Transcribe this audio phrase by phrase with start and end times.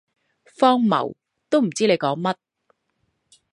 [0.57, 1.13] 荒謬，
[1.47, 2.35] 都唔知你講乜